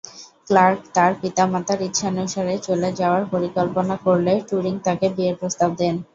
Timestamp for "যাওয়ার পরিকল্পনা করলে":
2.99-4.33